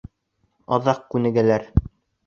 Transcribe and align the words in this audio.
Аҙаҡ 0.79 1.05
күнегәләр. 1.13 1.71